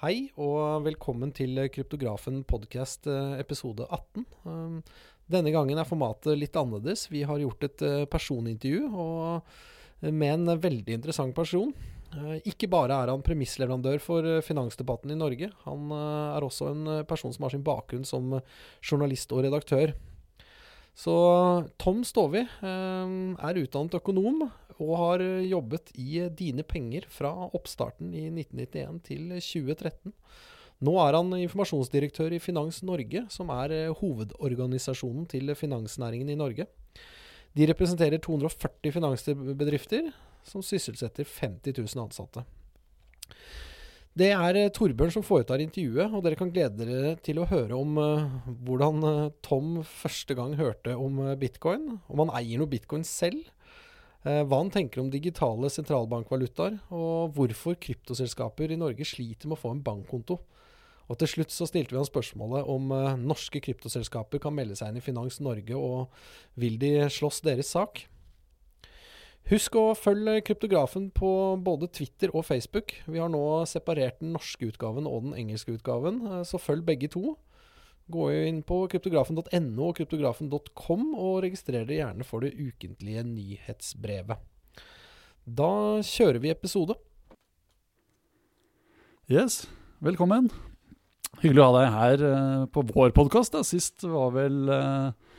[0.00, 4.22] Hei og velkommen til Kryptografen podcast eh, episode 18.
[4.48, 4.78] Um,
[5.28, 7.02] Denne gangen er formatet litt annerledes.
[7.12, 11.74] Vi har gjort et eh, personintervju eh, med en veldig interessant person.
[12.48, 17.44] Ikke bare er han premissleverandør for finansdebatten i Norge, han er også en person som
[17.44, 18.32] har sin bakgrunn som
[18.80, 19.92] journalist og redaktør.
[20.96, 21.12] Så
[21.78, 24.48] Tom Stovi er utdannet økonom
[24.80, 30.14] og har eh, jobbet i eh, Dine Penger fra oppstarten i 1991 til 2013.
[30.80, 36.68] Nå er han informasjonsdirektør i Finans Norge, som er eh, hovedorganisasjonen til finansnæringen i Norge.
[37.56, 40.08] De representerer 240 finansbedrifter
[40.46, 42.46] som sysselsetter 50 000 ansatte.
[44.20, 47.94] Det er Torbjørn som foretar intervjuet, og dere kan glede dere til å høre om
[48.66, 49.04] hvordan
[49.46, 53.46] Tom første gang hørte om bitcoin, om han eier noe bitcoin selv,
[54.20, 59.72] hva han tenker om digitale sentralbankvalutaer, og hvorfor kryptoselskaper i Norge sliter med å få
[59.72, 60.36] en bankkonto.
[61.10, 64.92] Og til slutt så stilte vi han spørsmålet om eh, norske kryptoselskaper kan melde seg
[64.92, 68.04] inn i Finans Norge, og vil de slåss deres sak?
[69.50, 71.30] Husk å følge Kryptografen på
[71.64, 72.92] både Twitter og Facebook.
[73.10, 77.10] Vi har nå separert den norske utgaven og den engelske utgaven, eh, så følg begge
[77.10, 77.34] to.
[78.10, 84.42] Gå inn på kryptografen.no og kryptografen.com, og registrer dere gjerne for det ukentlige nyhetsbrevet.
[85.46, 85.70] Da
[86.06, 86.96] kjører vi episode.
[89.30, 89.62] Yes,
[90.02, 90.50] velkommen.
[91.38, 93.54] Hyggelig å ha deg her eh, på vår podkast.
[93.68, 95.36] Sist var vel eh,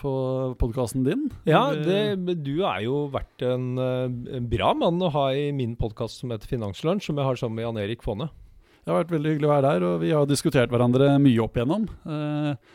[0.00, 0.12] på
[0.60, 1.26] podkasten din.
[1.48, 5.76] Ja, det, du er jo vært en, eh, en bra mann å ha i min
[5.80, 8.30] podkast som heter Finanslunsj, som jeg har sammen med Jan Erik Fonne.
[8.84, 11.54] Det har vært veldig hyggelig å være der, og vi har diskutert hverandre mye opp
[11.56, 11.86] igjennom.
[12.04, 12.72] Eh,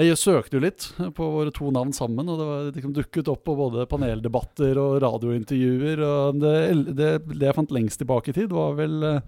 [0.00, 0.84] Jeg søkte jo litt
[1.16, 5.00] på våre to navn sammen, og det var liksom dukket opp på både paneldebatter og
[5.04, 6.00] radiointervjuer.
[6.06, 6.54] og Det,
[6.96, 9.20] det, det jeg fant lengst tilbake i tid, var vel eh,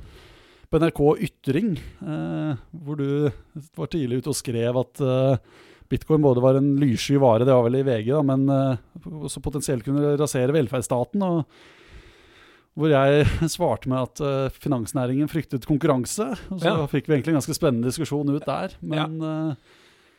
[0.73, 1.75] på NRK Ytring,
[2.07, 3.29] eh, hvor du
[3.77, 5.05] var tidlig ute og skrev at
[5.93, 8.49] bitcoin både var en lyssky vare, det var vel i VG, da, men
[9.29, 11.21] også potensielt kunne rasere velferdsstaten.
[11.27, 11.45] og
[12.79, 16.33] hvor jeg svarte med at eh, finansnæringen fryktet konkurranse.
[16.51, 16.89] Og så Ja.
[16.91, 18.77] fikk vi egentlig en ganske spennende diskusjon ut der.
[18.81, 19.55] Men ja.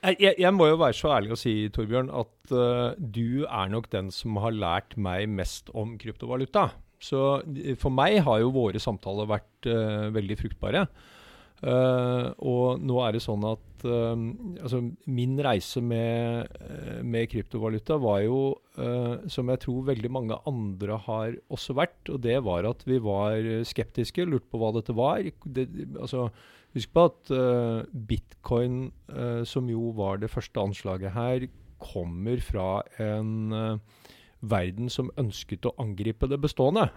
[0.04, 3.88] Jeg, jeg, må jo være så ærlig å si, Torbjørn, at uh, du er nok
[3.94, 6.74] den som har lært meg mest om kryptovaluta.
[7.04, 10.86] Så eh, for meg har jo våre samtaler vært uh, veldig fruktbare.
[11.64, 14.24] Uh, og nå er det sånn at eh,
[14.64, 18.40] altså min reise med, eh, med kryptovaluta var jo,
[18.78, 23.00] eh, som jeg tror veldig mange andre har også vært, og det var at vi
[23.04, 25.24] var skeptiske, lurte på hva dette var.
[25.46, 25.68] Det,
[26.00, 26.30] altså,
[26.74, 27.34] husk på at
[27.94, 28.88] bitcoin,
[29.46, 31.46] som jo var det første anslaget her,
[31.78, 33.54] kommer fra en
[34.42, 36.88] verden som ønsket å angripe det bestående.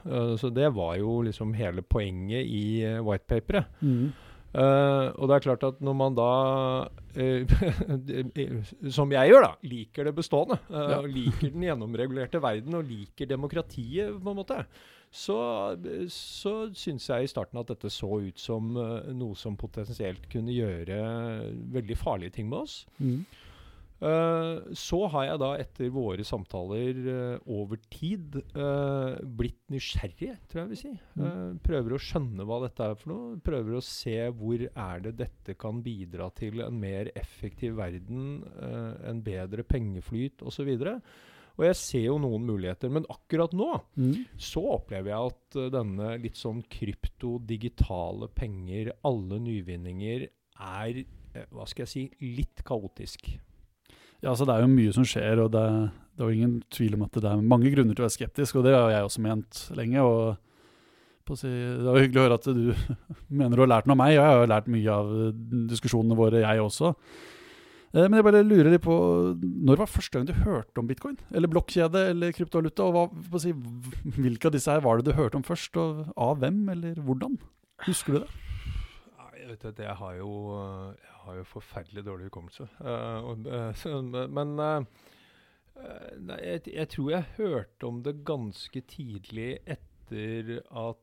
[0.41, 3.69] Så det var jo liksom hele poenget i whitepaperet.
[3.83, 4.09] mm,
[4.57, 6.27] Eh, og det er klart at når man da,
[6.89, 7.57] uh,
[8.97, 11.01] som jeg gjør, da, liker det bestående, uh, Ja.
[11.05, 14.63] liker den gjennomregulerte verden og liker demokratiet, på en måte,
[15.13, 15.37] så,
[16.13, 20.99] så syns jeg i starten at dette så ut som noe som potensielt kunne gjøre
[21.77, 22.81] veldig farlige ting med oss.
[22.99, 23.21] mm.
[23.97, 30.63] Eh, så har jeg da etter våre samtaler eh, over tid eh, blitt nysgjerrig, tror
[30.63, 30.93] jeg vil si.
[31.17, 33.39] Eh, prøver å skjønne hva dette er for noe.
[33.47, 38.43] Prøver å se hvor er det dette kan bidra til en mer effektiv verden,
[39.07, 40.69] en bedre pengeflyt osv.
[41.57, 44.27] Og jeg ser jo noen muligheter, men akkurat nå Mm.
[44.37, 50.29] så opplever jeg at denne litt sånn krypto, digitale penger, alle nyvinninger,
[50.61, 51.01] er
[51.49, 52.05] hva skal jeg si,
[52.37, 53.25] litt kaotisk.
[54.25, 55.63] Ja, så Det er jo mye som skjer, og det,
[56.17, 58.57] det er jo ingen tvil om at det er mange grunner til å være skeptisk,
[58.57, 60.03] og det har jeg også ment lenge.
[60.03, 62.67] og si, Det var hyggelig å høre at du
[63.43, 65.15] mener du har lært noe av meg, og jeg har jo lært mye av
[65.73, 66.95] diskusjonene våre, jeg også.
[67.95, 68.97] Eh, Men jeg bare lurer litt på
[69.41, 71.19] Når var første gang du hørte om bitcoin?
[71.33, 72.89] Eller blokkjede eller kryptovaluta?
[72.89, 73.53] Og hva, si,
[74.17, 77.39] hvilke av disse her var det du hørte om først, og av hvem, eller hvordan?
[77.87, 78.46] Husker du det?
[79.47, 80.31] Jeg vet jeg har jo,
[80.99, 82.65] jeg har jo forferdelig dårlig hukommelse.
[82.83, 84.87] Eh, eh, men eh,
[86.43, 91.03] jeg, jeg tror jeg hørte om det ganske tidlig etter at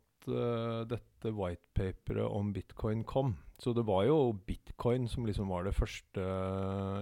[0.91, 3.33] dette whitepaperet om bitcoin kom.
[3.59, 6.27] Så det var jo bitcoin som liksom var det første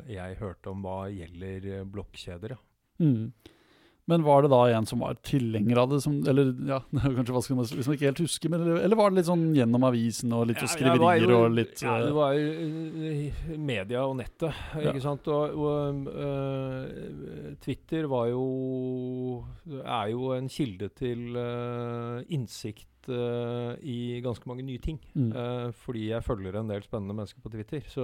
[0.10, 2.54] jeg hørte om hva gjelder blokkjeder.
[2.54, 2.62] Ja.
[3.02, 3.34] Mm.
[4.12, 6.02] Men var det da en som var tilhenger av det?
[6.04, 6.82] Som, eller ja,
[7.18, 9.46] kanskje hva skal man liksom ikke helt huske, men, eller, eller var det litt sånn
[9.56, 12.52] gjennom avisen og litt Ja, skriverier jo- og litt Ja, det eh, var jo
[13.12, 13.42] eh,
[13.72, 14.92] media og nettet, Ja.
[14.92, 15.28] ikke sant.
[15.32, 18.46] Og, og uh, Twitter var jo
[19.82, 25.00] er jo en kilde til uh, innsikt eh, i ganske mange nye ting.
[25.14, 25.32] Mm.
[25.32, 27.82] Uh, fordi jeg følger en del spennende mennesker på Twitter.
[27.90, 28.04] Så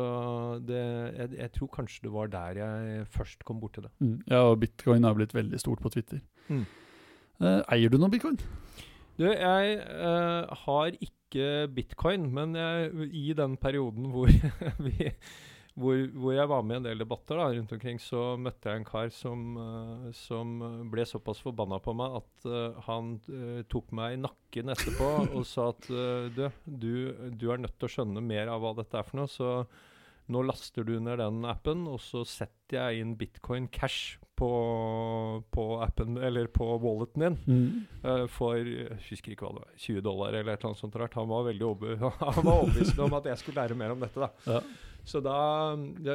[0.67, 0.79] det,
[1.17, 3.91] jeg, jeg tror kanskje det var der jeg først kom borti det.
[3.99, 4.21] Mm.
[4.27, 6.23] Ja, og bitcoin har blitt veldig stort på Twitter.
[6.47, 6.65] Mm.
[7.41, 8.39] Uh, eier du noe bitcoin?
[9.17, 9.79] Du, jeg
[10.63, 14.29] har ikke bitcoin, men jeg, i den perioden hvor,
[14.85, 15.11] vi,
[15.77, 18.81] hvor, hvor jeg var med i en del debatter da, rundt omkring, så møtte jeg
[18.81, 20.55] en kar som, eh, som
[20.89, 25.45] ble såpass forbanna på meg at uh, han uh, tok meg i nakken etterpå og
[25.45, 26.91] sa at uh, du, du,
[27.29, 29.51] du er nødt til å skjønne mer av hva dette er for noe, så
[30.31, 34.49] nå laster du ned den appen, og så setter jeg inn bitcoin cash på,
[35.53, 37.37] på appen, eller på walleten din.
[37.47, 37.69] Mm.
[38.03, 40.99] uh, for jeg husker ikke hva det var, 20 dollar eller et eller annet sånt.
[40.99, 41.17] rart.
[41.17, 44.27] Han var veldig overbevist om at jeg skulle lære mer om dette.
[44.27, 44.29] da.
[44.57, 44.61] Ja.
[45.07, 45.39] Så, da,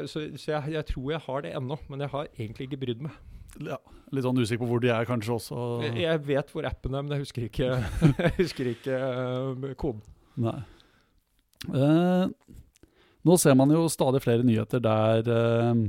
[0.05, 3.06] så, så jeg, jeg tror jeg har det ennå, men jeg har egentlig ikke brydd
[3.09, 3.19] meg.
[3.73, 3.81] ja.
[4.12, 5.59] Litt sånn usikker på hvor de er, kanskje også.
[5.87, 7.69] Jeg, jeg vet hvor appen er, men jeg husker ikke,
[8.26, 10.03] jeg husker ikke uh, koden.
[10.43, 10.59] Nei.
[11.70, 12.26] Eh,
[13.23, 15.83] nå ser man jo stadig flere nyheter der eh,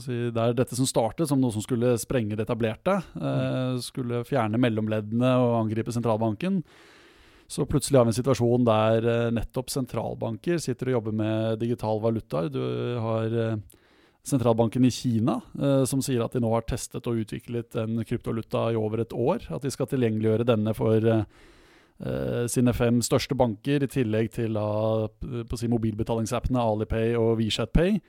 [0.00, 4.60] si, Der dette som startet som noe som skulle sprenge det etablerte, eh, skulle fjerne
[4.60, 6.62] mellomleddene og angripe sentralbanken.
[7.46, 12.00] Så plutselig har vi en situasjon der eh, nettopp sentralbanker sitter og jobber med digital
[12.02, 12.48] valutaer.
[12.50, 12.62] Du
[13.04, 13.58] har
[14.24, 15.34] sentralbanken i Kina
[15.84, 19.44] som sier at de nå har testet og utviklet en kryptovaluta i over et år.
[19.52, 21.26] At de skal tilgjengeliggjøre denne for eh,
[22.50, 25.08] sine fem største banker, i tillegg til å
[25.54, 28.00] si, mobilbetalingsappene Alipay og WeChatPay.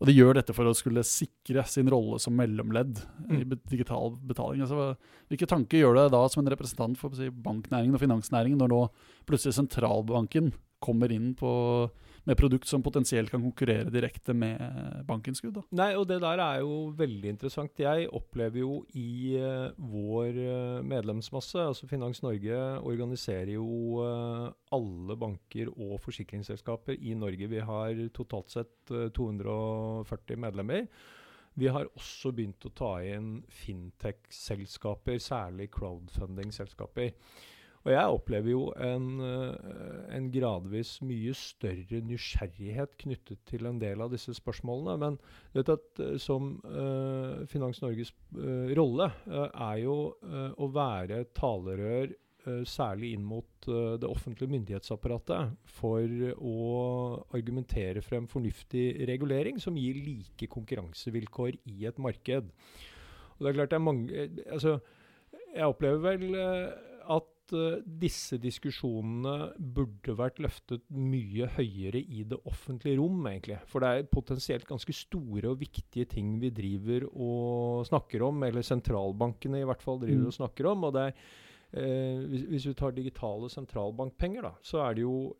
[0.00, 3.40] Og de gjør dette for å skulle sikre sin rolle som mellomledd i Mm.
[3.40, 4.60] i digital betaling.
[4.60, 4.96] Altså,
[5.30, 8.90] hvilke tanker gjør det da som en representant for si, banknæringen og finansnæringen, når nå
[9.26, 10.52] plutselig sentralbanken
[10.82, 11.90] kommer inn på,
[12.24, 14.60] med produkt som potensielt kan konkurrere direkte med
[15.08, 15.58] bankinnskudd?
[15.58, 15.64] da?
[15.76, 17.80] Nei, og det der er jo veldig interessant.
[17.80, 25.18] Jeg opplever jo i uh, vår eh, medlemsmasse, altså Finans Norge organiserer jo uh, alle
[25.20, 27.50] banker og forsikringsselskaper i Norge.
[27.50, 30.88] Vi har totalt sett uh, 240 medlemmer.
[31.54, 37.12] Vi har også begynt å ta inn fintech-selskaper, særlig crowdfunding-selskaper.
[37.84, 44.00] Og jeg opplever jo en, eh, en gradvis mye større nysgjerrighet knyttet til en del
[44.00, 44.96] av disse spørsmålene.
[45.02, 45.18] Men
[45.52, 51.24] du vet at eh, som uh, Finans Norges uh, rolle uh, er jo å være
[51.36, 52.12] talerør
[52.68, 56.56] særlig inn mot det offentlige myndighetsapparatet for å
[57.32, 62.50] argumentere frem fornuftig regulering som gir like konkurransevilkår i et marked.
[63.34, 64.78] Og det er klart det er mange altså,
[65.54, 66.68] Jeg opplever vel eh,
[67.44, 73.60] at eh, disse diskusjonene burde vært løftet mye høyere i det offentlige rom, egentlig.
[73.70, 78.64] For det er potensielt ganske store og viktige ting vi driver og snakker om, eller
[78.64, 80.26] sentralbankene i hvert fall driver Mm.
[80.32, 80.84] og snakker om.
[80.84, 81.14] og det er
[81.74, 85.34] Eh, hvis, hvis vi tar digitale sentralbankpenger, da, så er det jo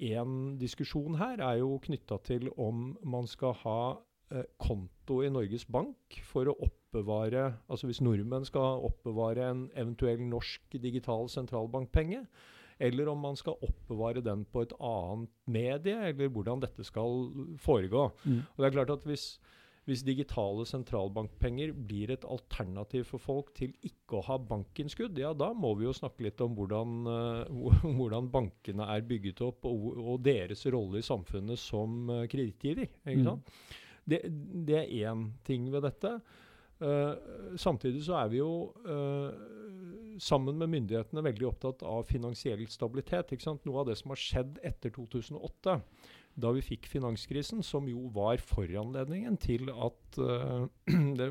[0.00, 3.98] én diskusjon her er jo knytta til om man skal ha
[4.32, 6.56] eh, konto i Norges Bank for å
[6.88, 12.24] oppbevare Altså hvis nordmenn skal oppbevare en eventuell norsk digital sentralbankpenge,
[12.78, 18.10] eller om man skal oppbevare den på et annet medie, eller hvordan dette skal foregå.
[18.24, 18.42] Mm.
[18.54, 19.26] Og det er klart at hvis,
[19.84, 25.50] hvis digitale sentralbankpenger blir et alternativ for folk til ikke å ha bankinnskudd, ja da
[25.52, 30.22] må vi jo snakke litt om hvordan, uh, hvordan bankene er bygget opp, og, og
[30.22, 32.94] deres rolle i samfunnet som uh, kredittgiver.
[33.10, 33.42] Mm.
[34.08, 34.22] Det,
[34.70, 36.20] det er én ting ved dette.
[36.78, 37.14] Eh,
[37.58, 38.50] samtidig så er vi jo
[38.86, 39.32] uh,
[40.22, 43.34] sammen med myndighetene veldig opptatt av finansiell stabilitet.
[43.66, 45.74] Noe av det som har skjedd etter 2008,
[46.38, 50.68] da vi fikk finanskrisen, som jo var foranledningen til at uh,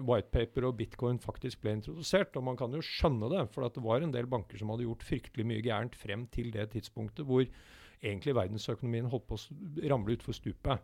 [0.03, 2.35] whitepaper og bitcoin faktisk ble introdusert.
[2.35, 5.07] Og man kan jo skjønne det, for det var en del banker som hadde gjort
[5.07, 7.47] fryktelig mye gærent frem til det tidspunktet hvor
[8.03, 10.83] egentlig verdensøkonomien holdt på å ramle utfor stupet.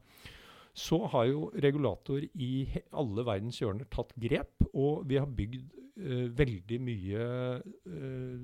[0.74, 2.66] Så har jo regulator i
[2.98, 5.68] alle verdens hjørner tatt grep, og vi har bygd
[6.02, 7.26] uh, veldig mye
[7.62, 8.38] uh,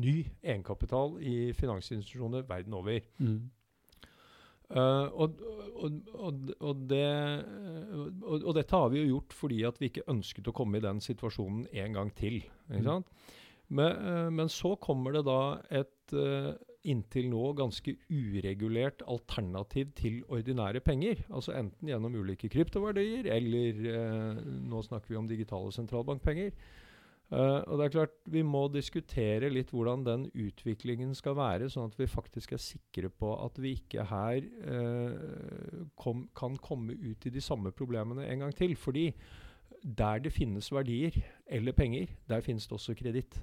[0.00, 3.02] ny egenkapital i finansinstitusjoner verden over.
[3.20, 3.50] Mm.
[4.70, 5.40] Uh, og,
[5.74, 6.00] og,
[6.62, 7.04] og, det,
[8.22, 11.02] og, dette har vi jo gjort fordi at vi ikke ønsket å komme i den
[11.04, 12.40] situasjonen en gang til.
[12.70, 13.04] Mm.
[13.70, 16.14] Men, men så kommer det da et
[16.88, 21.24] inntil nå ganske uregulert alternativ til ordinære penger.
[21.28, 26.54] Altså enten gjennom ulike kryptoverdier, eller eh, nå snakker vi om digitale sentralbankpenger.
[27.30, 31.86] Uh, og det er klart Vi må diskutere litt hvordan den utviklingen skal være, sånn
[31.86, 37.28] at vi faktisk er sikre på at vi ikke her uh, kom, kan komme ut
[37.28, 38.74] i de samme problemene en gang til.
[38.74, 39.12] Fordi
[39.84, 41.14] der det finnes verdier
[41.46, 43.38] eller penger, der finnes det også kreditt.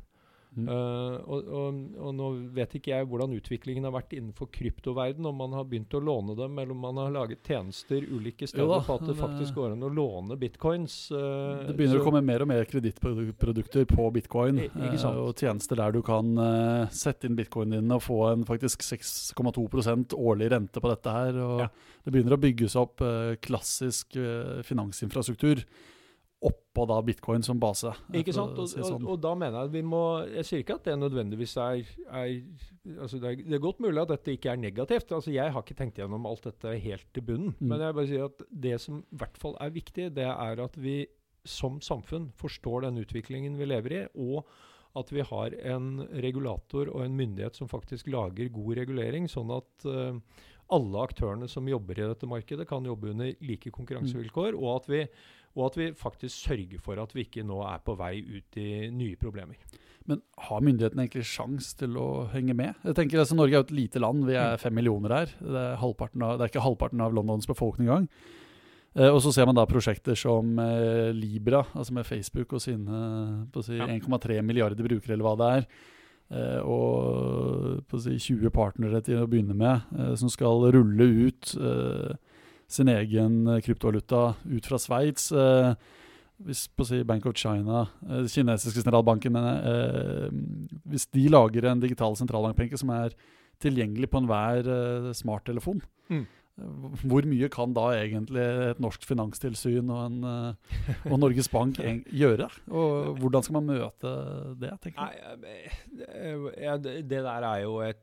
[0.56, 0.68] Mm.
[0.70, 5.36] Uh, og, og, og, nå vet ikke jeg hvordan utviklingen har vært innenfor kryptoverden, om
[5.38, 8.96] man har begynt å låne dem, eller om man har laget tjenester ulike steder på
[8.96, 10.96] at det faktisk går an å låne bitcoins.
[11.14, 14.96] Uh, det begynner så, å komme mer og mer kredittprodukter på bitcoin, uh,
[15.28, 16.34] og tjenester der du kan
[16.94, 21.38] sette inn bitcoinen din og få en faktisk 6,2% årlig rente på dette her.
[21.44, 21.70] og ja.
[22.08, 23.04] Det begynner å bygges opp
[23.44, 24.16] klassisk
[24.66, 25.66] finansinfrastruktur
[26.38, 27.90] oppå da bitcoin som base.
[28.14, 28.58] Ikke sant?
[28.62, 29.00] Og, sånn.
[29.02, 31.90] og, og, da mener jeg at vi må Jeg sier ikke at det nødvendigvis er,
[32.06, 35.12] er altså det, er det, er godt mulig at dette ikke er negativt.
[35.18, 37.56] altså Jeg har ikke tenkt gjennom alt dette helt til bunnen.
[37.58, 37.72] Mm.
[37.72, 40.78] Men jeg bare sier at det som i hvert fall er viktig, det er at
[40.78, 41.00] vi
[41.48, 44.46] som samfunn forstår den utviklingen vi lever i, og
[44.98, 49.88] at vi har en regulator og en myndighet som faktisk lager god regulering, sånn at
[49.88, 50.18] uh,
[50.74, 54.64] alle aktørene som jobber i dette markedet, kan jobbe under like konkurransevilkår, mm.
[54.64, 55.04] og at vi
[55.58, 58.88] og at vi faktisk sørger for at vi ikke nå er på vei ut i
[58.94, 59.58] nye problemer.
[60.08, 62.78] Men har myndighetene egentlig sjans til å henge med?
[62.88, 64.62] Jeg tenker altså, Norge er jo et lite land, vi er mm.
[64.62, 65.34] fem millioner her.
[65.42, 68.08] Det er, av, det er ikke halvparten av Londons befolkning engang.
[68.96, 73.02] Eh, og så ser man da prosjekter som eh, Libra, altså med Facebook og sine
[73.60, 73.90] si, ja.
[73.98, 75.68] 1,3 milliarder brukere, eller hva det er.
[76.28, 82.16] Eh, og si, 20 partnere til å begynne med, eh, som skal rulle ut eh,
[82.68, 85.32] sin egen eh, kryptovaluta ut fra Sveits.
[85.32, 85.74] Eh,
[86.46, 90.30] hvis på å si Bank of China, eh, kinesiske sentralbanken, eh,
[90.86, 93.16] hvis de lager en digital sentralbankpenke som er
[93.64, 96.26] tilgjengelig på enhver eh, smarttelefon, mm.
[96.58, 100.56] Hvor mye kan da egentlig et norsk finanstilsyn og, en,
[101.06, 101.78] og Norges Bank
[102.24, 102.48] gjøre?
[102.74, 104.14] Og hvordan skal man møte
[104.58, 104.72] det?
[104.82, 106.48] tenker du?
[107.06, 108.02] Det der er jo et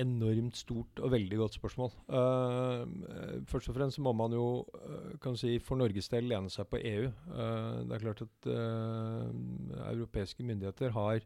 [0.00, 1.92] enormt stort og veldig godt spørsmål.
[2.10, 6.66] Uh, først og fremst må man jo uh, kan si, for Norges del lene seg
[6.70, 7.06] på EU.
[7.06, 8.50] det er klart at
[9.92, 11.22] europeiske myndigheter har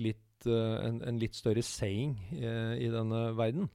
[0.00, 3.68] litt, en, en, litt større saying i denne verden.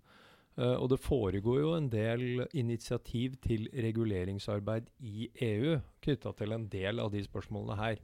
[0.59, 6.65] Uh, og det foregår jo en del initiativ til reguleringsarbeid i EU knytta til en
[6.67, 8.01] del av de spørsmålene her.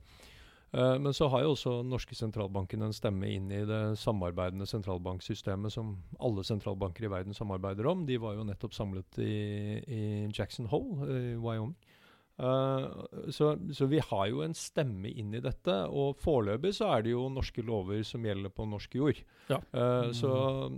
[0.76, 5.72] Uh, men så har jo også norske sentralbanken en stemme inn i det samarbeidende sentralbanksystemet
[5.72, 8.04] som alle sentralbanker i verden samarbeider om.
[8.08, 9.36] De var jo nettopp samlet i,
[9.88, 10.02] i
[10.36, 11.78] Jackson Hole i Wyoming.
[12.36, 17.06] Uh, så, så, vi har jo en stemme inn i dette, og foreløpig så er
[17.06, 19.22] det jo norske lover som gjelder på norsk jord.
[19.48, 19.62] Ja.
[19.72, 20.34] Uh, så,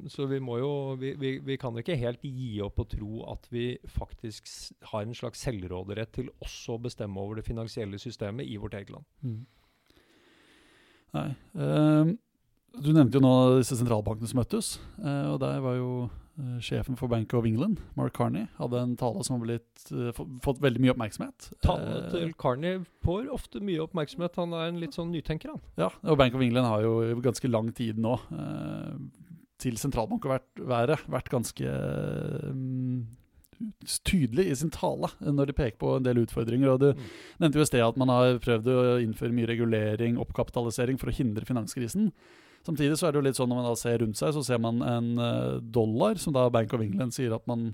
[0.05, 3.49] så, vi må jo vi, vi, vi, kan ikke helt gi opp og tro at
[3.49, 4.53] vi faktisk
[4.91, 8.93] har en slags selvråderett til også å bestemme over det finansielle systemet i vårt eget
[8.93, 9.09] land.
[9.25, 9.41] Mm.
[11.15, 11.29] Nei.
[11.55, 12.15] Uh,
[12.77, 15.91] du nevnte jo nå disse sentralbankene som møttes, og der var jo
[16.37, 20.59] Uh, sjefen for Bank of England, Mark Carney, hadde en tale som har uh, fått
[20.61, 21.47] veldig mye oppmerksomhet.
[21.65, 24.37] Talene uh, til Carney får ofte mye oppmerksomhet.
[24.37, 25.63] Han er en litt sånn nytenker, han.
[25.81, 28.13] Ja, og Bank of England har jo i ganske lang tid nå,
[29.57, 31.73] til sentralbank vært, vært ganske
[32.53, 33.07] um,
[34.07, 36.73] tydelig i sin tale når de peker på en del utfordringer.
[36.73, 37.07] og Du mm.
[37.43, 41.17] nevnte jo i sted at man har prøvd å innføre mye regulering, oppkapitalisering, for å
[41.17, 42.11] hindre finanskrisen.
[42.67, 44.61] Samtidig så er det jo litt sånn når man da ser rundt seg, så ser
[44.61, 47.71] man en uh, dollar, som da Bank of England sier at man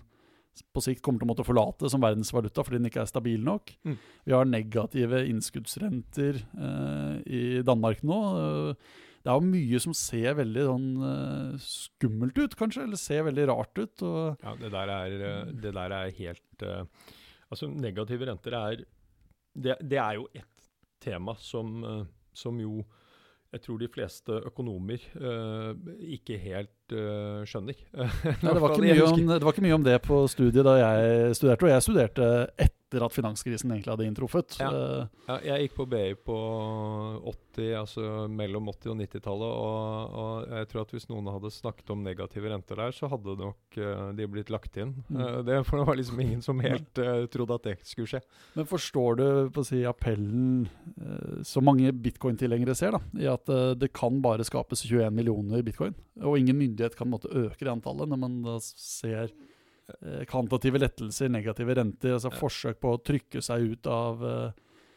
[0.73, 3.73] på sikt kommer til å måtte forlate som verdensvaluta fordi den ikke er stabil nok.
[3.87, 3.95] Mm.
[4.29, 8.19] Vi har negative innskuddsrenter eh, i Danmark nå.
[8.37, 10.87] Uh, det er jo mye som ser veldig sånn
[11.63, 14.03] skummelt ut, kanskje, eller ser veldig rart ut.
[14.03, 15.13] ja, det der er,
[15.53, 16.65] det der er helt
[17.53, 18.83] Altså, negative renter er
[19.53, 20.67] det, det, er jo et
[21.03, 21.83] tema som,
[22.33, 22.81] som jo
[23.53, 25.73] jeg tror de fleste økonomer uh,
[26.15, 27.77] ikke helt uh, skjønner.
[27.93, 31.67] Nei, det, var om, det, var ikke mye om, det på studiet da jeg studerte,
[31.67, 34.57] og jeg studerte etter etter at finanskrisen egentlig hadde inntruffet.
[34.61, 34.69] Ja.
[34.69, 36.37] Uh, ja, jeg gikk på BI på
[37.31, 41.93] 80, altså mellom 80- og 90-tallet, og, og, jeg tror at hvis noen hadde snakket
[41.93, 44.93] om negative renter der, så hadde nok uh, de blitt lagt inn.
[45.09, 45.17] Mm.
[45.17, 47.01] Uh, det, for det var liksom ingen som helt
[47.33, 48.21] trodde at det skulle skje.
[48.57, 50.67] Men forstår du på å si appellen
[51.47, 56.37] som mange bitcoin-tilhengere ser, da, i at det kan bare skapes 21 millioner bitcoin, og
[56.39, 59.52] ingen myndighet kan måtte øke det antallet, når man da ser Eh,
[60.29, 64.49] kvantitative lettelser, negative renter, altså forsøk på å trykke seg ut av uh,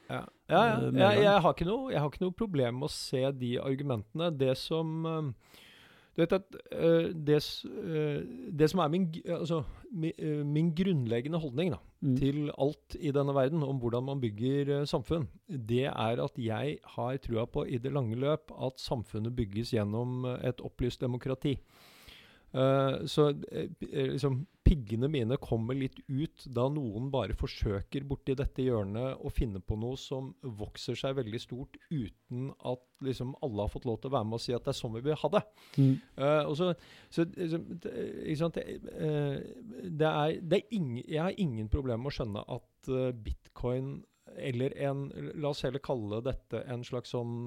[0.09, 0.23] ja.
[0.47, 0.75] Ja, ja.
[0.91, 4.31] Jeg, jeg, har ikke noe, jeg har ikke noe problem med å se de argumentene.
[4.39, 5.03] Det som
[6.15, 6.47] Du vet at
[7.27, 7.41] det,
[8.61, 9.59] det, som er min, altså,
[9.91, 10.15] min,
[10.49, 12.15] min grunnleggende holdning da, mm.
[12.23, 17.19] til alt i denne verden, om hvordan man bygger samfunn, det er at jeg har
[17.27, 21.59] trua på i det lange løp at samfunnet bygges gjennom et opplyst demokrati.
[22.55, 28.65] Uh, så uh, liksom piggene mine kommer litt ut da noen bare forsøker borti dette
[28.65, 33.71] hjørnet å finne på noe som vokser seg veldig stort uten at liksom alle har
[33.71, 35.31] fått lov til å være med og si at det er sånn vi vil ha
[35.37, 35.45] det.
[35.77, 35.95] Mm.
[36.19, 36.73] Uh, så,
[37.15, 42.13] så liksom, ikke sant, det, uh, er, det er ingen, Jeg har ingen problemer med
[42.13, 43.97] å skjønne at uh, bitcoin
[44.37, 45.07] eller en
[45.39, 47.47] La oss heller kalle dette en slags sånn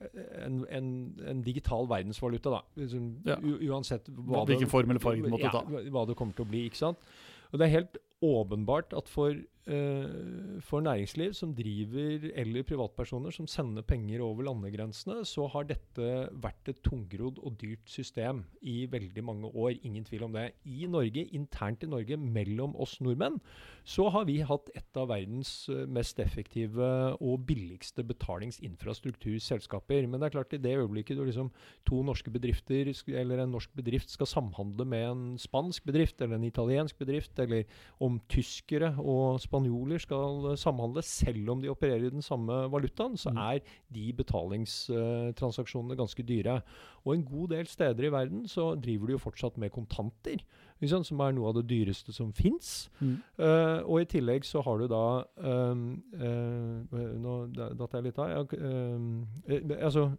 [0.00, 0.86] en, en,
[1.28, 2.60] en, digital verdensvaluta, da.
[2.80, 3.36] Liksom, ja.
[3.70, 5.82] Uansett hva Hvilken det, form eller farge det måtte ja, ta.
[5.92, 6.64] Hva det kommer til å bli.
[6.70, 7.10] ikke sant?
[7.50, 13.48] Og det er helt åpenbart at for, uh, for, næringsliv som driver, eller privatpersoner som
[13.50, 16.10] sender penger over landegrensene, så har dette
[16.42, 19.74] vært et tungrodd og dyrt system i veldig mange år.
[19.86, 20.50] Ingen tvil om det.
[20.64, 23.40] I Norge, internt i Norge, mellom oss nordmenn,
[23.84, 30.06] så har vi hatt et av verdens eh, mest effektive og billigste betalingsinfrastrukturselskaper.
[30.06, 31.50] Men det er klart, i det øyeblikket liksom
[31.88, 36.48] to norske bedrifter, eller en norsk bedrift, skal samhandle med en spansk bedrift, eller en
[36.48, 37.64] italiensk bedrift, eller
[38.00, 43.30] om tyskere og spanjoler skal samhandle, selv om de opererer i den samme valutaen, så
[43.30, 43.42] mm.
[43.42, 46.60] er de betalingstransaksjonene ganske dyre.
[47.04, 50.42] Og en god del steder i verden så driver de jo fortsatt med kontanter,
[50.80, 52.90] som er noe av det dyreste som fins.
[53.00, 53.16] Mm.
[53.36, 55.04] Uh, og i tillegg så har du da
[55.36, 58.32] um, uh, Nå datt jeg litt av.
[58.32, 60.10] Ja, uh, altså,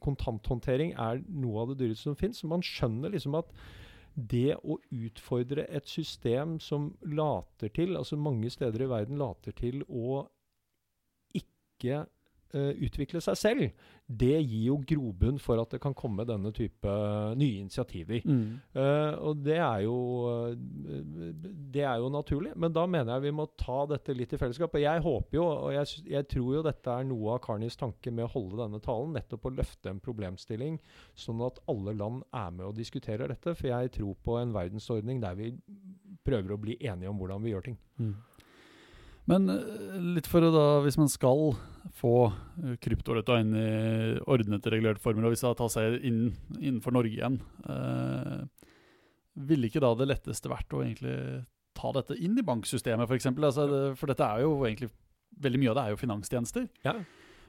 [0.00, 2.44] kontanthåndtering er noe av det dyreste som fins.
[2.48, 3.52] Man skjønner liksom at
[4.14, 9.82] det å utfordre et system som later til, altså mange steder i verden later til
[9.88, 10.22] å
[11.34, 12.04] ikke
[12.54, 16.90] utvikle seg selv, det gir jo grobunn for at det kan komme denne type
[17.40, 18.20] nye initiativer.
[18.28, 18.58] Mm.
[18.76, 19.96] Uh, og det er, jo,
[20.28, 21.30] uh,
[21.72, 24.76] det er jo naturlig, men da mener jeg vi må ta dette litt i fellesskap.
[24.76, 28.12] Og jeg håper jo, og jeg, jeg tror jo dette er noe av Karnis tanke
[28.12, 30.78] med å holde denne talen, nettopp å løfte en problemstilling,
[31.16, 33.56] sånn at alle land er med og diskuterer dette.
[33.56, 35.54] For jeg tror på en verdensordning der vi
[36.24, 37.80] prøver å bli enige om hvordan vi gjør ting.
[38.00, 38.14] Mm.
[39.30, 41.54] Men eh, litt for å da, hvis man skal
[41.96, 43.70] få eh, kryptovaluta inn i
[44.20, 46.20] ordnede, regulerte former, og hvis det tar seg inn
[46.60, 48.68] innenfor Norge igjen, eh,
[49.48, 51.16] ville ikke da det letteste vært å egentlig
[51.74, 53.30] ta dette inn i banksystemet, f.eks.?
[53.32, 54.92] For, altså, for dette er jo egentlig
[55.34, 56.66] Veldig mye av det er jo finanstjenester.
[56.84, 56.92] Ja.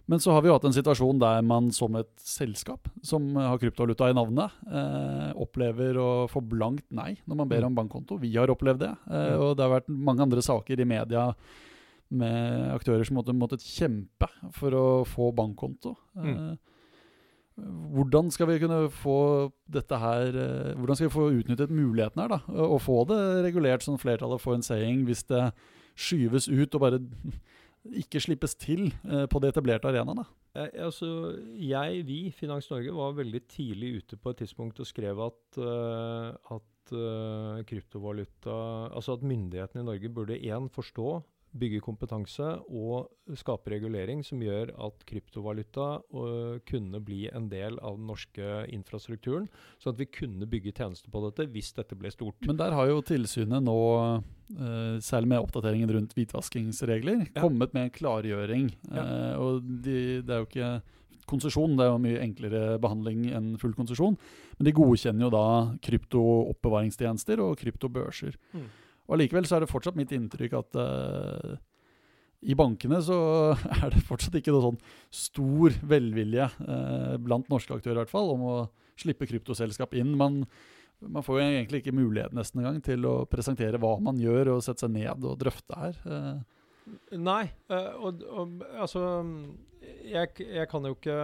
[0.05, 3.57] Men så har vi jo hatt en situasjon der man som et selskap som har
[3.61, 7.69] kryptovaluta i navnet, eh, opplever å få blankt nei når man ber mm.
[7.71, 8.19] om bankkonto.
[8.21, 8.91] Vi har opplevd det.
[9.09, 11.31] Eh, og det har vært mange andre saker i media
[12.17, 15.95] med aktører som måtte, måtte kjempe for å få bankkonto.
[16.17, 16.31] Mm.
[16.35, 16.75] Eh,
[17.95, 19.19] hvordan skal vi kunne få
[19.71, 22.39] dette her eh, Hvordan skal vi få utnyttet muligheten her, da?
[22.67, 25.47] Og få det regulert sånn flertallet får en saying hvis det
[25.95, 26.99] skyves ut og bare
[28.01, 30.27] ikke slippes til eh, på de etablerte arenaene?
[30.55, 35.57] Altså, jeg, vi, Finans Norge, var veldig tidlig ute på et tidspunkt og skrev at,
[35.59, 36.93] at
[37.67, 38.55] kryptovaluta
[38.95, 41.17] Altså at myndighetene i Norge burde én forstå
[41.55, 47.97] bygge kompetanse og skape regulering som gjør at kryptovaluta uh, kunne bli en del av
[47.99, 49.47] den norske infrastrukturen,
[49.79, 52.37] sånn at vi kunne bygge tjenester på dette hvis dette ble stort.
[52.47, 53.77] Men der har jo tilsynet nå,
[54.59, 57.39] uh, særlig med oppdateringen rundt hvitvaskingsregler, ja.
[57.39, 58.69] kommet med en klargjøring.
[58.91, 59.07] Ja.
[59.07, 60.71] Uh, og de, det er jo ikke
[61.29, 64.17] konsesjon, det er jo mye enklere behandling enn full konsesjon.
[64.59, 65.45] Men de godkjenner jo da
[65.85, 68.37] kryptooppbevaringstjenester og kryptobørser.
[68.53, 68.67] Mm.
[69.05, 71.55] Og Allikevel så er det fortsatt mitt inntrykk at uh,
[72.45, 73.17] i bankene så
[73.81, 74.79] er det fortsatt ikke noe sånn
[75.13, 78.55] stor velvilje uh, blant norske aktører i hvert fall, om å
[78.99, 80.15] slippe kryptoselskap inn.
[80.17, 80.43] Man,
[81.03, 84.65] man får jo egentlig ikke mulighet nesten engang til å presentere hva man gjør, og
[84.65, 86.01] sette seg ned og drøfte her.
[86.05, 86.43] Uh.
[87.17, 87.47] Nei,
[87.97, 89.01] og, og, altså
[90.05, 91.17] jeg, jeg, kan jo ikke,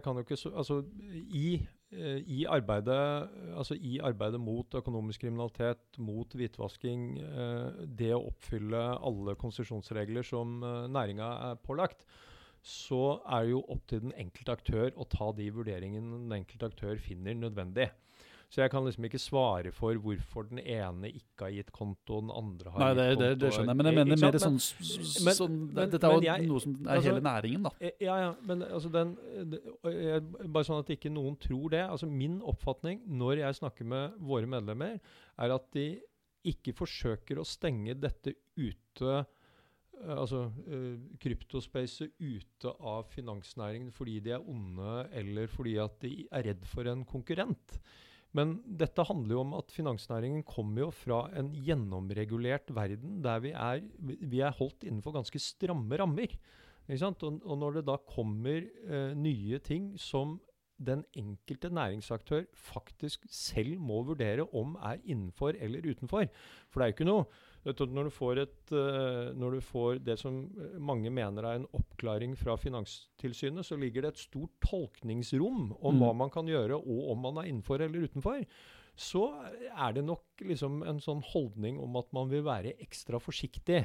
[0.00, 0.78] kan jo ikke Altså,
[1.12, 1.58] i
[1.92, 9.36] i arbeidet, altså i arbeidet mot økonomisk kriminalitet, mot hvitvasking, eh, det å oppfylle alle
[9.38, 12.06] konsesjonsregler som eh, næringa er pålagt,
[12.64, 16.70] så er det jo opp til den enkelte aktør å ta de vurderingene den enkelte
[16.72, 17.90] aktør finner nødvendig.
[18.54, 22.30] Så jeg kan liksom ikke svare for hvorfor den ene ikke har gitt konto, den
[22.30, 23.24] andre har Nei, det, gitt konto.
[23.24, 24.58] Det, det skjønner jeg, men jeg mener mer sånn,
[25.26, 27.72] men, sånn men, Dette er jo jeg, noe som er altså, hele næringen, da.
[27.80, 29.16] Eh, ja, ja, men altså den
[29.82, 31.82] Bare sånn at ikke noen tror det.
[31.82, 35.02] Altså Min oppfatning når jeg snakker med våre medlemmer,
[35.34, 35.88] er at de
[36.54, 44.36] ikke forsøker å stenge dette ute eh, altså uh, kryptospacet ute av finansnæringen fordi de
[44.36, 47.80] er onde, eller fordi at de er redd for en konkurrent.
[48.34, 53.52] Men dette handler jo om at finansnæringen kommer jo fra en gjennomregulert verden der vi
[53.54, 56.34] er, vi er holdt innenfor ganske stramme rammer.
[56.84, 60.36] Og, og, når det da kommer eh, nye ting som
[60.84, 66.26] den enkelte næringsaktør faktisk selv må vurdere om er innenfor eller utenfor.
[66.68, 67.24] For det er jo ikke noe
[67.64, 70.42] når du, får et, uh, når du får det som
[70.76, 76.02] mange mener er en oppklaring fra Finanstilsynet, så ligger det et stort tolkningsrom om mm.
[76.02, 78.44] hva man kan gjøre, og om man er innenfor eller utenfor.
[78.94, 79.24] Så
[79.72, 83.82] er det nok liksom en sånn holdning om at man vil være ekstra forsiktig.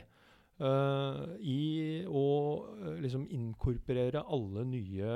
[0.59, 2.23] Uh, i å
[2.67, 5.11] uh, liksom inkorporere alle nye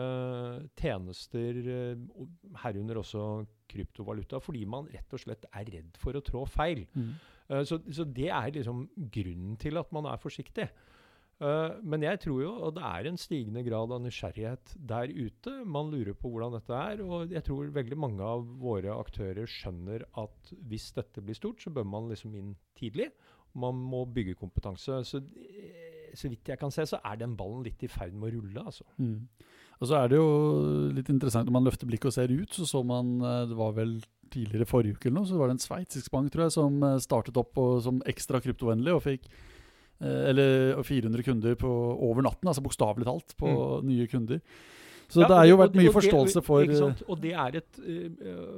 [0.80, 2.22] tjenester, uh,
[2.62, 3.26] herunder også
[3.68, 6.86] kryptovaluta, fordi man rett og slett er redd for å trå feil.
[6.96, 7.14] Mm.
[7.68, 10.70] Så, så, det er liksom grunnen til at man er forsiktig.
[11.84, 15.58] men jeg tror jo, at det er en stigende grad av nysgjerrighet der ute.
[15.68, 20.08] Man lurer på hvordan dette er, og jeg tror veldig mange av våre aktører skjønner
[20.24, 23.12] at hvis dette blir stort, så bør man liksom inn tidlig
[23.60, 25.00] man må bygge kompetanse.
[25.08, 28.30] Så, eh, så vidt jeg kan se, så er den ballen litt i ferd med
[28.30, 28.66] å rulle.
[28.66, 28.86] altså.
[28.98, 29.28] Mm.
[29.82, 30.28] Og så er det jo
[30.96, 33.74] litt interessant når man løfter blikket og ser ut, så så man eh, Det var
[33.74, 33.98] vel
[34.34, 37.02] tidligere forrige uke eller noe, så var det en sveitsisk bank tror jeg, som eh,
[37.02, 39.28] startet opp og, som ekstra kryptovennlig og fikk
[40.04, 43.86] eller 400 kunder på over natten, altså bokstavelig talt, på mm.
[43.88, 44.42] nye kunder.
[45.10, 47.82] Så ja, det har jo vært mye forståelse for og det, er et,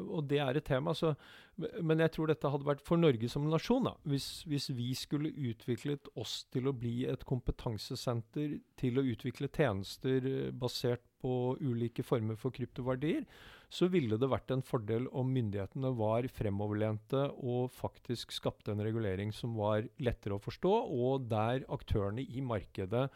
[0.05, 0.93] og det er et tema.
[0.95, 1.15] Så
[1.55, 3.87] men jeg tror dette hadde vært for Norge som nasjon.
[3.87, 9.47] da, hvis, hvis, vi skulle utviklet oss til å bli et kompetansesenter til å utvikle
[9.47, 13.23] tjenester eh, basert på ulike former for kryptoverdier,
[13.71, 19.31] så ville det vært en fordel om myndighetene var fremoverlente og faktisk skapte en regulering
[19.33, 23.07] som var lettere å forstå, og der aktørene i markedet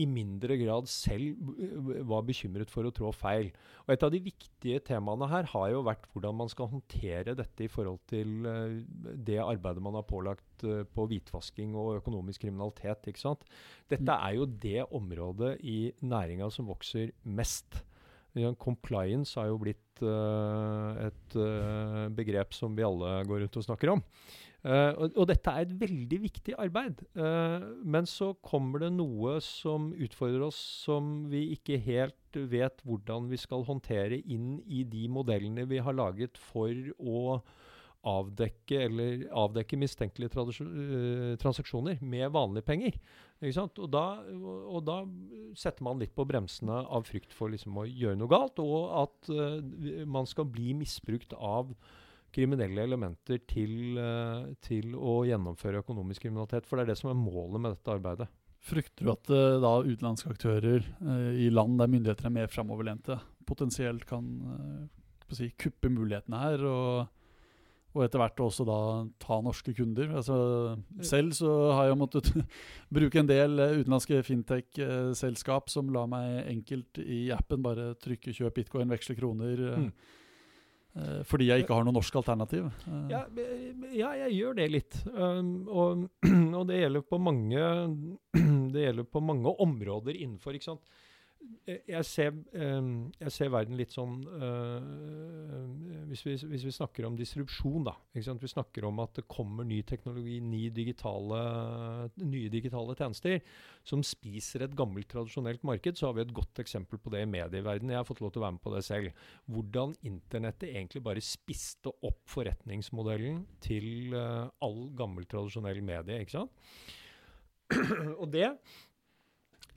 [0.00, 1.36] i mindre grad selv
[2.08, 3.50] var bekymret for å trå feil.
[3.84, 7.66] Og Et av de viktige temaene her har jo vært hvordan man skal håndtere dette
[7.66, 8.80] i forhold til uh,
[9.28, 13.04] det arbeidet man har pålagt uh, på hvitvasking og økonomisk kriminalitet.
[13.10, 13.44] ikke sant?
[13.92, 14.16] Dette mm.
[14.16, 17.82] er jo det området i næringa som vokser mest.
[18.56, 21.36] Compliance har jo blitt uh, et
[22.16, 24.00] begrep som vi alle går rundt og snakker om.
[24.62, 27.00] Uh, og, og, dette er et veldig viktig arbeid.
[27.18, 33.26] Uh, men så kommer det noe som utfordrer oss som vi ikke helt vet hvordan
[33.32, 36.70] vi skal håndtere inn i de modellene vi har laget for
[37.02, 37.40] å
[38.06, 43.00] avdekke eller avdekke mistenkelige uh, transaksjoner med vanlige penger.
[43.42, 45.00] Og da, og, da,
[45.58, 50.06] setter man litt på bremsene av frykt for liksom å gjøre noe galt, og at
[50.06, 51.74] man skal bli misbrukt av
[52.32, 56.68] kriminelle elementer til, eh, til, å gjennomføre økonomisk kriminalitet.
[56.68, 58.28] For det er det som er målet med dette arbeidet.
[58.62, 63.16] Frykter du at uh, da utenlandske aktører uh, i land der myndigheter er mer framoverlente,
[63.48, 66.70] potensielt kan uh, si, kuppe mulighetene her?
[66.70, 67.18] og
[67.92, 68.76] og etter hvert også da
[69.20, 70.14] ta norske kunder.
[70.16, 70.36] Altså,
[71.04, 72.30] selv så har jeg måttet
[72.96, 78.88] bruke en del utenlandske fintech-selskap som lar meg enkelt i appen bare trykke 'kjøp bitcoin,
[78.94, 79.64] veksle kroner'.
[79.82, 79.90] Mm.
[80.92, 82.66] Uh, fordi jeg ikke har noe norsk alternativ?
[82.84, 83.06] Uh.
[83.08, 83.22] Ja,
[83.96, 84.98] ja, jeg gjør det litt.
[85.08, 86.02] Um, og,
[86.58, 87.62] og, det gjelder på mange
[88.72, 90.56] Det gjelder på mange områder innenfor.
[90.56, 91.00] ikke sant?
[91.62, 94.80] Eh, jeg ser, jeg ser, verden litt sånn uh,
[96.10, 97.94] hvis, vi, hvis, vi, snakker om distribusjon, da.
[98.16, 101.38] Vi snakker om at det kommer ny teknologi, ny digitale,
[102.18, 103.38] nye digitale tjenester
[103.86, 105.98] som spiser et gammelt, tradisjonelt marked.
[105.98, 107.94] Så har vi et godt eksempel på det i medieverdenen.
[107.94, 109.24] Jeg har fått lov til å være med på det selv.
[109.54, 116.22] Hvordan internettet egentlig bare spiste opp forretningsmodellen til all gammel, tradisjonell medie.
[116.22, 116.56] ikke sant?
[118.20, 118.50] og det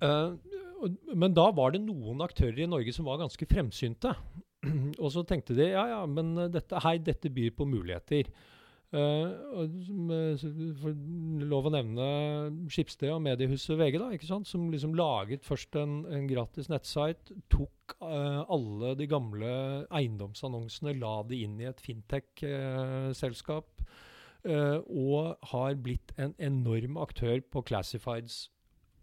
[0.03, 0.35] Uh,
[1.13, 4.15] men da var det noen aktører i Norge som var ganske fremsynte.
[5.03, 8.29] og så tenkte de ja, ja, men dette, hei, dette byr på muligheter.
[8.95, 9.65] Uh,
[11.43, 12.05] lov å nevne
[12.71, 14.47] Skipsted og mediehuset VG, da, ikke sant?
[14.47, 17.35] som liksom laget først en, en gratis nettsite.
[17.51, 19.51] Tok uh, alle de gamle
[19.89, 23.71] eiendomsannonsene, la de inn i et fintech-selskap.
[24.45, 28.45] Uh, og har blitt en enorm aktør på classifieds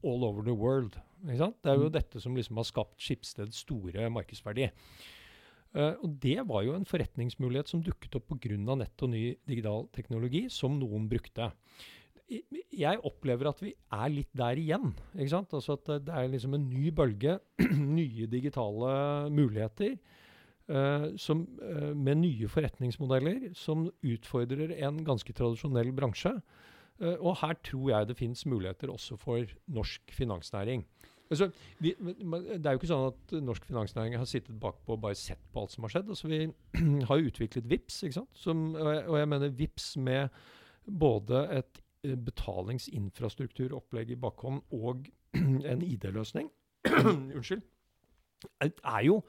[0.06, 1.00] all over the world.
[1.22, 1.94] Det er jo mm.
[1.94, 4.68] dette som liksom har skapt Skipsteds store markedsverdi.
[5.72, 8.56] Uh, og Det var jo en forretningsmulighet som dukket opp pga.
[8.76, 11.52] nett og ny digital teknologi, som noen brukte.
[12.72, 14.92] Jeg opplever at vi er litt der igjen.
[15.14, 15.52] ikke sant?
[15.52, 17.38] Altså at Det er liksom en ny bølge,
[17.98, 19.96] nye digitale muligheter.
[20.70, 26.30] Uh, som, uh, med nye forretningsmodeller som utfordrer en ganske tradisjonell bransje.
[27.02, 30.84] Uh, og her tror jeg det finnes muligheter også for norsk finansnæring.
[31.32, 31.48] Altså,
[31.82, 35.40] vi, det er jo ikke sånn at norsk finansnæring har sittet bakpå og bare sett
[35.52, 36.10] på alt som har skjedd.
[36.12, 36.40] Altså, vi
[37.08, 38.32] har jo utviklet VIPS, ikke sant?
[38.38, 40.28] Som, og jeg mener VIPS med
[40.86, 45.06] både et eh, betalingsinfrastrukturopplegg i bakhånd og
[45.72, 46.50] en ID-løsning
[47.38, 47.62] Unnskyld.
[48.60, 49.22] Er jo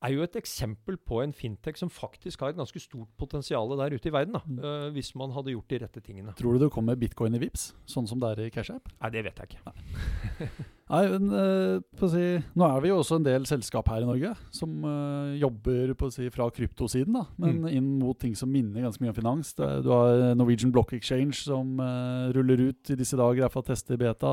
[0.00, 3.92] er jo et eksempel på en fintech som faktisk har et ganske stort potensial der
[3.92, 4.32] ute i verden.
[4.32, 4.58] da, Mm.
[4.64, 6.32] eh, Hvis man hadde gjort de rette tingene.
[6.38, 8.88] Tror du det kommer bitcoin i Vips, sånn som det er i Cash App?
[9.02, 10.48] Nei, det vet jeg ikke.
[10.90, 12.22] Nei, men eh, si,
[12.58, 16.26] Nå er vi jo også en del selskap her i Norge som uh, jobber si,
[16.34, 17.68] fra kryptosiden, da, men Mm.
[17.78, 19.52] inn mot ting som minner ganske mye om finans.
[19.62, 23.96] Er- du har Norwegian Block Exchange som uh, ruller ut i disse dager, iallfall tester
[24.00, 24.32] beta.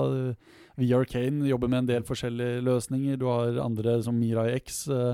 [0.77, 3.17] VR Kane jobber med en del forskjellige løsninger.
[3.21, 4.87] Du har andre som Mirai X.
[4.89, 5.13] Uh,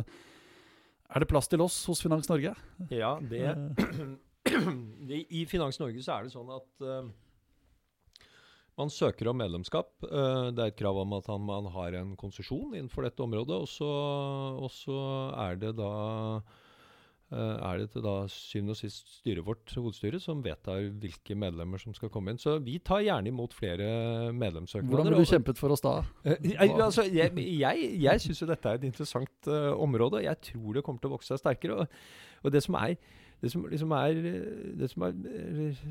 [1.13, 2.55] er det plass til oss hos Finans Norge?
[2.89, 4.53] Ja, det Eh,
[5.07, 7.11] det- I Finans Norge så er det sånn at eh,
[8.79, 9.91] man søker om medlemskap.
[10.07, 13.61] Eh, det er et krav om at man har en konsesjon innenfor dette området.
[13.65, 13.89] Og så,
[14.57, 14.99] og så
[15.45, 15.93] er det da
[17.29, 21.81] eh, er det til da syvende og sist styret vårt, hovedstyret, som vedtar hvilke medlemmer
[21.81, 22.41] som skal komme inn.
[22.41, 24.89] Så vi tar gjerne imot flere medlemssøknader.
[24.89, 25.99] Hvordan har du kjempet for oss da?
[26.25, 30.41] Eh, jeg, altså, jeg jeg, jeg syns jo dette er et interessant uh, område, jeg
[30.49, 31.83] tror det kommer til å vokse seg sterkere.
[31.83, 32.01] Og,
[32.43, 32.97] og det som er
[33.43, 34.19] det som liksom er,
[34.79, 35.17] det som er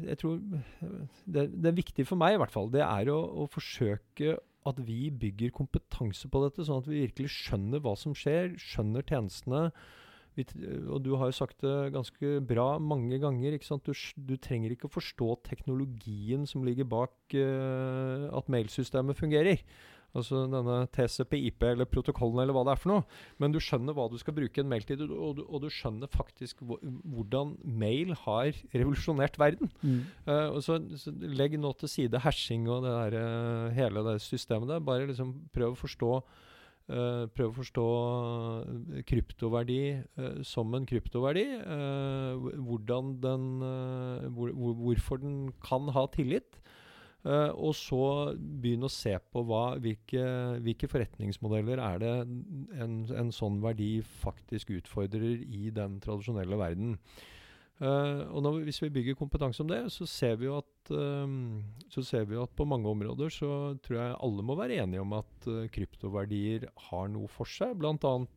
[0.07, 3.49] Jeg tror det, det er viktig for meg, i hvert fall, det er å, å
[3.53, 4.39] forsøke
[4.69, 9.05] at vi bygger kompetanse på dette, sånn at vi virkelig skjønner hva som skjer, skjønner
[9.05, 9.67] tjenestene.
[10.39, 10.47] Vi,
[10.87, 13.59] og du har jo sagt det ganske bra mange ganger.
[13.59, 19.61] Du, du trenger ikke å forstå teknologien som ligger bak uh, at mailsystemet fungerer.
[20.13, 23.05] Altså denne TCP-IP eller protokollen eller hva det er for noe.
[23.41, 26.11] Men du skjønner hva du skal bruke en mail til, og du, og du skjønner
[26.13, 29.73] faktisk hvordan mail har revolusjonert verden.
[30.29, 34.19] Eh, og så, så Legg nå til side hashing og det der, eh, hele det
[34.25, 34.85] systemet der.
[34.85, 36.17] Bare liksom prøv å forstå
[36.91, 37.83] Uh, prøv å forstå
[39.07, 39.79] kryptoverdi
[40.19, 41.45] uh, som en kryptoverdi.
[41.63, 43.45] Uh, hvordan den
[44.35, 44.51] hvor,
[44.83, 46.59] Hvorfor den kan ha tillit.
[47.23, 48.05] Eh, og så
[48.35, 50.23] begynne å se på hva, hvilke,
[50.65, 52.15] hvilke forretningsmodeller er det
[52.83, 56.97] en, en sånn verdi faktisk utfordrer i den tradisjonelle verden.
[57.83, 60.91] Uh, og når, vi- hvis vi bygger kompetanse om det, så ser vi jo at
[60.95, 63.49] ehm, så ser vi at på mange områder så
[63.83, 67.75] tror jeg alle må være enige om at uh, kryptoverdier har noe for seg.
[67.81, 67.97] Bl.a.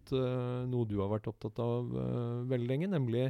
[0.09, 1.93] Uh, noe du har vært opptatt av
[2.49, 3.27] veldig lenge, nemlig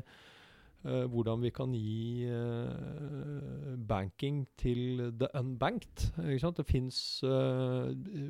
[0.86, 6.08] hvordan vi kan gi eh, banking til the unbanked.
[6.15, 7.21] Det fins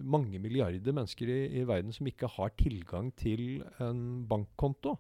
[0.04, 4.96] mange milliarder mennesker i, i verden som ikke har tilgang til en bankkonto.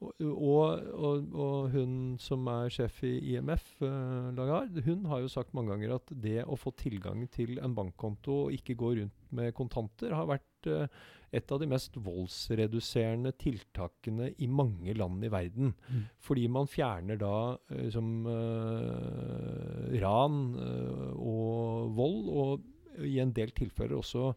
[0.00, 5.52] Og, og, og, hun som er sjef i IMF, uh, Lagarde, hun har jo sagt
[5.54, 9.52] mange ganger at det å få tilgang til en bankkonto og ikke gå rundt med
[9.56, 15.74] kontanter, har vært eh, et av de mest voldsreduserende tiltakene i mange land i verden.
[15.88, 16.00] Mm.
[16.18, 17.34] Fordi man fjerner da
[17.70, 24.32] liksom, som eh, ran eh, og vold, og i en del tilfeller også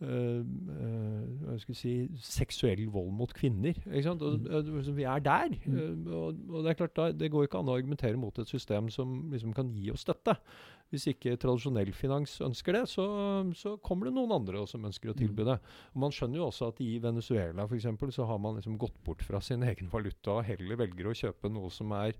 [0.00, 1.94] uh, eh, hva skal jeg si,
[2.24, 3.76] seksuell vold mot kvinner.
[3.90, 4.22] Ikke sant?
[4.24, 4.70] Og, Mm.
[4.80, 5.48] eh, vi er der.
[5.66, 5.76] Mm.
[6.06, 8.48] eh, og, og det er klart da, det går ikke an å argumentere mot et
[8.48, 10.38] system som liksom kan gi oss støtte.
[10.90, 13.04] Hvis ikke tradisjonell finans ønsker det, så,
[13.54, 15.20] så kommer det noen andre også som ønsker å Mm.
[15.22, 15.58] tilby det.
[15.94, 19.22] Og Man skjønner jo også at i Venezuela eksempel, så har man liksom gått bort
[19.22, 22.14] fra sin egen valuta og heller velger å kjøpe noe som er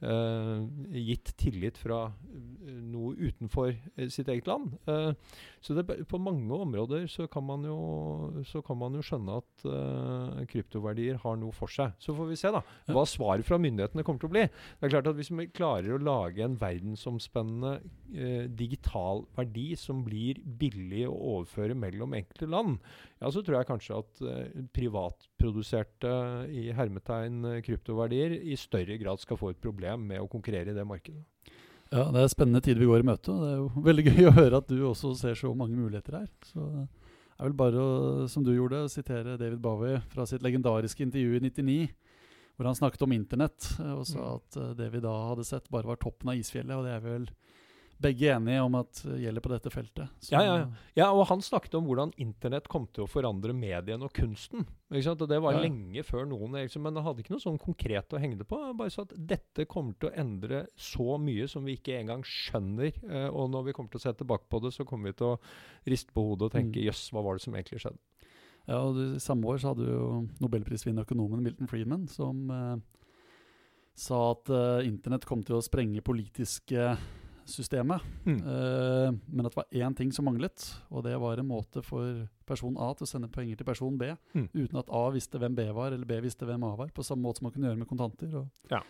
[0.00, 4.72] gitt tillit fra eh, noe utenfor eh, sitt eget land.
[4.88, 5.12] Eh,
[5.60, 7.76] så det, på mange områder så kan man jo,
[8.48, 11.92] så kan man jo skjønne at eh, kryptoverdier har noe for seg.
[12.00, 14.46] Så får vi se da hva svaret fra myndighetene kommer til å bli.
[14.48, 17.74] Det er klart at Hvis vi klarer å lage en verdensomspennende
[18.14, 22.80] eh, digital verdi som blir billig å overføre mellom enkelte land,
[23.20, 26.12] ja, så tror jeg kanskje at eh, privatproduserte
[26.56, 30.76] i hermetegn eh, kryptoverdier i større grad skal få et problem med å konkurrere i
[30.76, 31.22] det markedet.
[31.90, 33.32] Ja, det er spennende tider vi går i møte.
[33.34, 36.20] og Det er jo veldig gøy å høre at du også ser så mange muligheter
[36.20, 36.28] her.
[36.46, 36.86] Så det
[37.40, 41.38] er vel bare å, som du gjorde, å sitere David Bowie fra sitt legendariske intervju
[41.40, 41.78] i 99,
[42.56, 44.34] hvor han snakket om internett eh, og sa Mm.
[44.38, 46.76] at det vi da hadde sett, bare var toppen av isfjellet.
[46.76, 47.26] Og det er vel
[48.00, 50.08] begge enige om at det gjelder på dette feltet.
[50.24, 50.66] Så, Ja, ja, ja.
[50.96, 54.64] Ja, og han snakket om hvordan internett kom til å forandre medien og kunsten.
[54.90, 55.60] Og det var Ja.
[55.60, 58.56] lenge før noen liksom, Men han hadde ikke noe sånn konkret å henge det på.
[58.58, 62.22] Han Bare sa at dette kommer til å endre så mye som vi ikke engang
[62.22, 62.92] skjønner.
[63.08, 65.26] Eh, og når vi kommer til å se tilbake på det, så kommer vi til
[65.36, 65.38] å
[65.86, 66.86] riste på hodet og tenke Mm.
[66.88, 67.98] jøss, hva var det som egentlig skjedde?
[68.68, 72.76] Ja, og du, Samme år så hadde jo nobelprisvinner økonomen Milton Friedman som eh,
[73.94, 76.96] sa at eh, internett kom til å sprenge politiske
[77.52, 78.00] systemet.
[78.24, 78.38] Mm.
[78.46, 82.26] Uh, men at det var én ting som manglet, og det var en måte for
[82.46, 84.48] person A til å sende penger til person B, Mm.
[84.54, 87.22] uten at A visste hvem B var, eller B visste hvem A var, på samme
[87.22, 88.34] måte som man kunne gjøre med kontanter.
[88.40, 88.80] Og Ja.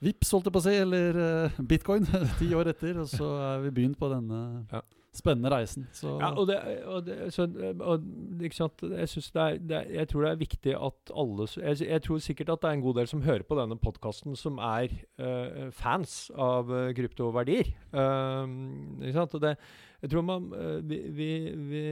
[0.00, 2.06] Vips, holdt jeg på å si, eller uh, bitcoin,
[2.40, 4.80] ti år etter, og så er vi begynt på denne Ja.
[5.14, 5.88] Spennende reisen.
[5.92, 7.46] Så Ja, og det, og det, så,
[7.80, 8.04] og,
[8.40, 8.82] ikke sant?
[8.82, 12.52] Jeg, synes det er, jeg tror det er viktig at alle jeg, jeg tror sikkert
[12.54, 16.30] at det er en god del som hører på denne podkasten, som er uh, fans
[16.38, 17.72] av uh, kryptoverdier.
[17.90, 19.34] Um, ikke sant?
[19.34, 19.56] Og det,
[20.04, 21.30] jeg tror man uh, vi, vi,
[21.70, 21.82] vi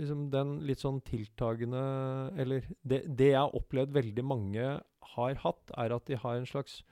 [0.00, 1.80] liksom Den litt sånn tiltagende
[2.36, 4.66] Eller det, det jeg har opplevd veldig mange
[5.14, 6.82] har hatt, er at de har en slags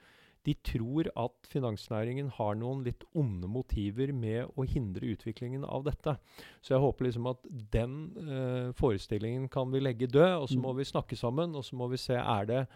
[0.45, 6.17] de tror at finansnæringen har noen litt onde motiver med å hindre utviklingen av dette.
[6.61, 7.39] Så jeg håper liksom at
[7.71, 10.77] den eh, forestillingen kan vi legge død, og så må Mm.
[10.81, 12.67] vi snakke sammen, og så må vi se er det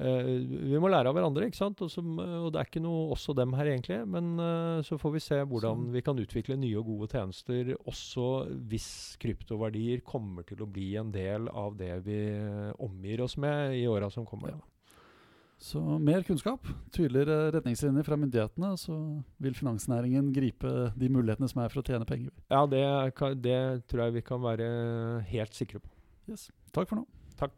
[0.00, 0.24] eh,
[0.72, 1.82] Vi må lære av hverandre, ikke sant?
[1.84, 4.00] Og, så, og det er ikke noe oss og dem her, egentlig.
[4.08, 8.26] Men eh, så får vi se hvordan vi kan utvikle nye og gode tjenester, også
[8.72, 8.88] hvis
[9.20, 13.84] kryptoverdier kommer til å bli en del av det vi eh, omgir oss med i
[13.86, 14.56] åra som kommer.
[14.56, 14.60] Ja.
[15.62, 18.96] Så mer kunnskap, tydeligere retningslinjer fra myndighetene, så
[19.38, 22.32] vil finansnæringen gripe de mulighetene som er for å tjene penger.
[22.50, 22.82] Ja, det,
[23.14, 24.66] kan, det tror jeg vi kan være
[25.30, 25.92] helt sikre på.
[26.26, 26.48] Yes.
[26.74, 27.06] Takk for nå.
[27.38, 27.54] Takk.